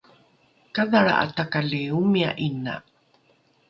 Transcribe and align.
kadhalra’a 0.75 1.25
takali 1.37 1.81
omia 1.99 2.31
’ina 2.47 2.75